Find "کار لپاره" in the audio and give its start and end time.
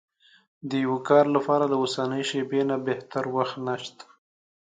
1.09-1.65